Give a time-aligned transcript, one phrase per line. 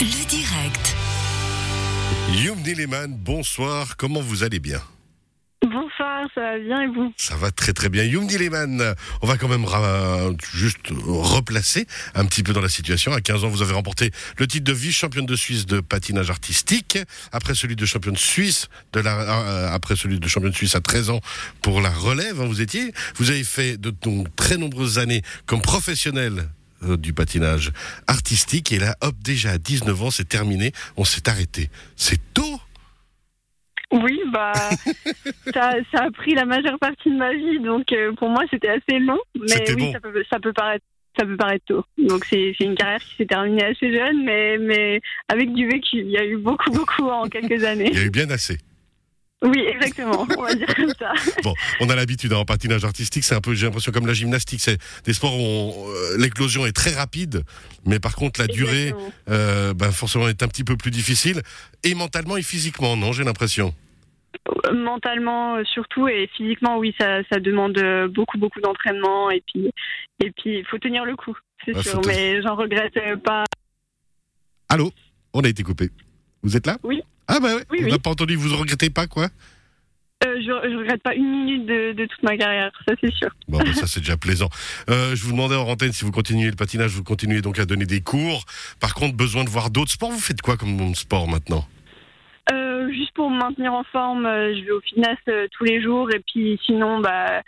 [0.00, 0.96] Le direct.
[2.44, 4.80] Youm Dileman, bonsoir, comment vous allez bien?
[5.62, 7.12] Bonsoir, ça va bien et vous?
[7.16, 8.04] Ça va très très bien.
[8.04, 13.12] Youm Dileman, on va quand même ra- juste replacer un petit peu dans la situation.
[13.12, 16.98] À 15 ans, vous avez remporté le titre de vice-championne de Suisse de patinage artistique,
[17.32, 21.10] après celui de championne suisse, de la, euh, après celui de championne suisse à 13
[21.10, 21.20] ans
[21.62, 22.92] pour la relève, hein, vous étiez.
[23.16, 26.42] Vous avez fait de donc, très nombreuses années comme professionnel euh,
[26.98, 27.72] du patinage
[28.06, 31.70] artistique et là, hop, déjà à 19 ans, c'est terminé, on s'est arrêté.
[31.96, 32.60] C'est tôt
[33.92, 34.52] Oui, bah,
[35.54, 38.68] ça, ça a pris la majeure partie de ma vie, donc euh, pour moi c'était
[38.68, 39.92] assez long, mais oui, bon.
[39.92, 40.84] ça, peut, ça peut paraître.
[41.16, 41.84] Ça peut paraître tôt.
[41.96, 45.98] Donc c'est c'est une carrière qui s'est terminée assez jeune, mais, mais avec du vécu.
[45.98, 47.88] Il y a eu beaucoup, beaucoup en quelques années.
[47.92, 48.58] Il y a eu bien assez.
[49.44, 50.26] Oui, exactement.
[50.38, 51.12] On va dire comme ça.
[51.42, 54.14] Bon, on a l'habitude hein, en patinage artistique, c'est un peu, j'ai l'impression comme la
[54.14, 57.42] gymnastique, c'est des sports où euh, l'éclosion est très rapide,
[57.84, 58.94] mais par contre la durée,
[59.28, 61.42] euh, ben, forcément, est un petit peu plus difficile,
[61.82, 63.74] et mentalement et physiquement, non, j'ai l'impression?
[64.48, 67.78] Euh, Mentalement surtout et physiquement, oui, ça, ça demande
[68.14, 69.70] beaucoup, beaucoup d'entraînement et puis
[70.24, 72.00] et puis il faut tenir le coup, c'est Ouais, sûr.
[72.06, 73.44] Mais j'en regrette pas.
[74.68, 74.90] Allô?
[75.34, 75.90] On a été coupé.
[76.42, 76.78] Vous êtes là?
[76.82, 77.02] Oui.
[77.28, 77.90] Ah bah ouais, Oui, on oui.
[77.90, 79.28] n'a pas entendu, vous ne regrettez pas quoi?
[80.24, 83.28] Euh, je, je regrette pas une minute de, de toute ma carrière, ça c'est sûr.
[83.48, 84.48] Bon, ben, ça c'est déjà plaisant.
[84.88, 87.66] Euh, je vous demandais en antenne si vous continuez le patinage, vous continuez donc à
[87.66, 88.44] donner des cours.
[88.80, 91.66] Par contre, besoin de voir d'autres sports, vous faites quoi comme sport maintenant?
[92.52, 95.18] Euh, juste pour me maintenir en forme, je vais au fitness
[95.52, 97.42] tous les jours et puis sinon, bah,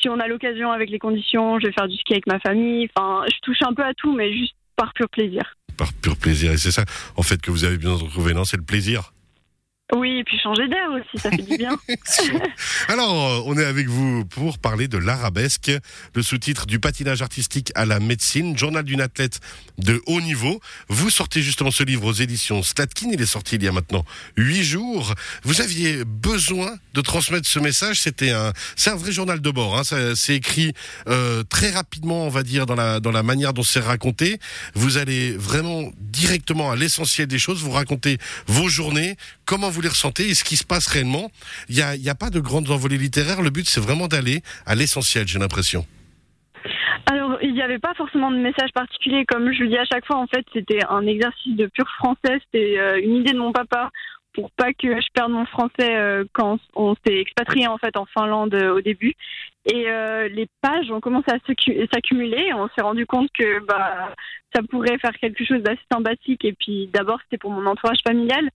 [0.00, 2.88] si on a l'occasion avec les conditions, je vais faire du ski avec ma famille.
[2.94, 5.42] Enfin, je touche un peu à tout, mais juste par pur plaisir.
[5.76, 6.84] Par pur plaisir, et c'est ça
[7.16, 8.44] en fait que vous avez besoin de retrouver, non?
[8.44, 9.12] C'est le plaisir
[9.94, 11.78] Oui, et puis changer d'air aussi, ça fait du bien.
[12.88, 15.70] Alors, euh, on est avec vous pour parler de l'arabesque,
[16.14, 19.40] le sous-titre du patinage artistique à la médecine, journal d'une athlète
[19.76, 20.60] de haut niveau.
[20.88, 24.06] Vous sortez justement ce livre aux éditions Slatkin, il est sorti il y a maintenant
[24.38, 25.14] huit jours.
[25.42, 29.78] Vous aviez besoin de transmettre ce message, c'était un, c'est un vrai journal de bord,
[29.78, 29.82] hein.
[30.14, 30.72] C'est écrit
[31.08, 34.38] euh, très rapidement, on va dire, dans la, dans la manière dont c'est raconté.
[34.74, 38.16] Vous allez vraiment directement à l'essentiel des choses, vous racontez
[38.46, 41.30] vos journées, comment vous les ressentez et ce qui se passe réellement.
[41.68, 43.42] Il n'y a, a pas de grandes envolées littéraires.
[43.42, 45.84] Le but, c'est vraiment d'aller à l'essentiel, j'ai l'impression.
[47.10, 50.06] Alors, il n'y avait pas forcément de message particulier, comme je le dis à chaque
[50.06, 50.16] fois.
[50.16, 52.38] En fait, c'était un exercice de pur français.
[52.44, 53.90] C'était euh, une idée de mon papa
[54.32, 58.06] pour pas que je perde mon français euh, quand on s'est expatrié en fait en
[58.06, 59.14] Finlande euh, au début.
[59.66, 59.84] Et
[60.30, 62.52] les pages ont commencé à s'accu- s'accumuler.
[62.52, 64.12] On s'est rendu compte que bah
[64.52, 66.44] ça pourrait faire quelque chose d'assez sympathique.
[66.44, 68.48] Et puis d'abord, c'était pour mon entourage familial.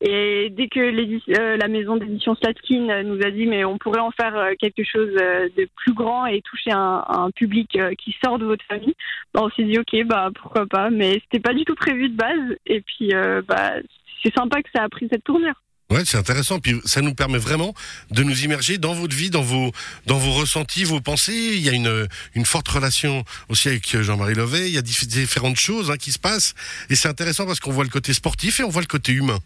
[0.00, 4.00] Et dès que euh, la maison d'édition Slatkin euh, nous a dit mais on pourrait
[4.00, 8.44] en faire euh, quelque chose de plus grand et toucher un, public qui sort de
[8.44, 8.94] votre famille,
[9.32, 10.90] bah, on s'est dit ok bah pourquoi pas.
[10.90, 12.56] Mais c'était pas du tout prévu de base.
[12.66, 13.12] Et puis
[13.48, 13.74] bah
[14.22, 15.54] c'est sympa que ça a pris cette tournure.
[15.90, 16.60] Ouais, c'est intéressant.
[16.60, 17.74] Puis ça nous permet vraiment
[18.10, 19.70] de nous immerger dans votre vie, dans vos,
[20.06, 21.52] dans vos ressentis, vos pensées.
[21.54, 24.68] Il y a une, une forte relation aussi avec Jean-Marie Levet.
[24.68, 26.54] Il y a diff- différentes choses hein, qui se passent.
[26.90, 29.38] Et c'est intéressant parce qu'on voit le côté sportif et on voit le côté humain.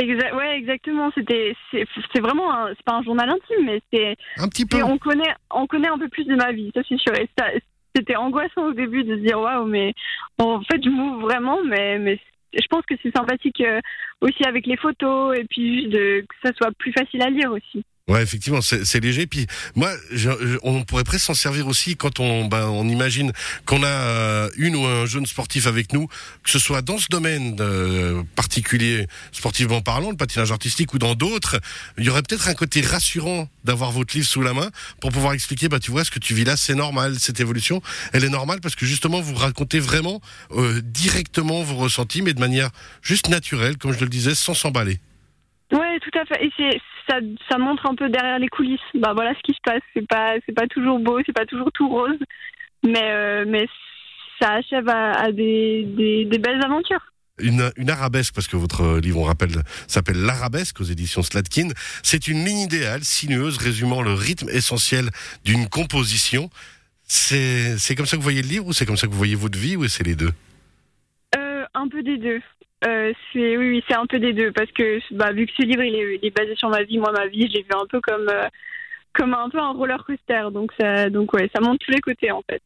[0.00, 1.10] Exa ouais exactement.
[1.14, 4.78] C'était c'est vraiment c'est pas un journal intime mais c'est Un petit peu.
[4.78, 7.14] Et on connaît, on connaît un peu plus de ma vie, ça c'est sûr.
[7.14, 7.46] Et ça,
[7.94, 9.92] c'était angoissant au début de se dire waouh, mais
[10.38, 12.18] en fait je m'ouvre vraiment, mais mais
[12.52, 13.80] je pense que c'est sympathique euh,
[14.20, 17.52] aussi avec les photos et puis juste de, que ça soit plus facile à lire
[17.52, 17.84] aussi.
[18.10, 19.28] Ouais, effectivement, c'est léger.
[19.28, 23.32] Puis moi, je- je- on pourrait presque s'en servir aussi quand on, ben, on imagine
[23.66, 26.08] qu'on a euh, une ou un jeune sportif avec nous,
[26.42, 31.14] que ce soit dans ce domaine euh, particulier, sportivement parlant, le patinage artistique ou dans
[31.14, 31.60] d'autres.
[31.98, 35.32] Il y aurait peut-être un côté rassurant d'avoir votre livre sous la main pour pouvoir
[35.34, 37.80] expliquer, bah tu vois, ce que tu vis là, c'est normal, cette évolution,
[38.12, 40.20] elle est normale parce que justement vous racontez vraiment
[40.56, 42.70] euh, directement vos ressentis, mais de manière
[43.02, 44.98] juste naturelle, comme je le disais, sans s'emballer.
[45.98, 46.44] Tout à fait.
[46.44, 47.18] Et c'est ça,
[47.50, 48.80] ça montre un peu derrière les coulisses.
[48.94, 49.82] Bah voilà ce qui se passe.
[49.94, 52.18] C'est pas c'est pas toujours beau, c'est pas toujours tout rose,
[52.84, 53.66] mais euh, mais
[54.40, 55.84] ça achève à, des,
[56.24, 57.12] des belles aventures.
[57.42, 61.68] une, une arabesque, parce que votre livre, on rappelle, s'appelle L'arabesque aux éditions Slatkin.
[62.02, 65.10] C'est une ligne idéale, sinueuse, résumant le rythme essentiel
[65.44, 66.50] d'une composition.
[67.06, 69.34] C'est comme ça que vous voyez le livre ou c'est comme ça que vous voyez
[69.34, 70.32] votre vie ou c'est les deux?
[71.80, 72.40] Un peu des deux.
[72.86, 75.82] Euh, c'est oui, c'est un peu des deux parce que bah, vu que ce livre
[75.82, 78.28] il est, basé sur ma vie, moi ma vie, je l'ai vu un peu comme
[78.28, 78.48] euh,
[79.12, 80.44] comme un peu un roller coaster.
[80.52, 82.62] Donc ça, donc ouais, ça monte tous les côtés en fait.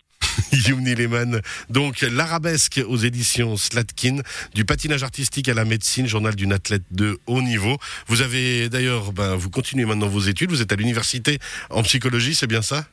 [0.53, 1.41] Yumni Lehmann.
[1.71, 4.19] Donc, l'arabesque aux éditions Slatkin,
[4.55, 7.77] du patinage artistique à la médecine, journal d'une athlète de haut niveau.
[8.07, 11.39] Vous avez d'ailleurs, ben, vous continuez maintenant vos études, vous êtes à l'université
[11.71, 12.85] en psychologie, c'est bien ça?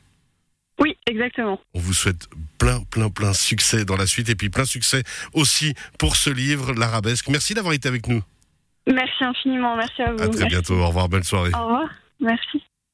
[0.80, 1.60] Oui, exactement.
[1.74, 2.28] On vous souhaite
[2.58, 5.02] plein, plein, plein succès dans la suite et puis plein succès
[5.32, 7.28] aussi pour ce livre, l'Arabesque.
[7.28, 8.22] Merci d'avoir été avec nous.
[8.86, 10.22] Merci infiniment, merci à vous.
[10.22, 10.46] À très Merci.
[10.46, 10.74] bientôt.
[10.74, 11.52] Au revoir, bonne soirée.
[11.54, 11.88] Au revoir,
[12.20, 12.62] merci.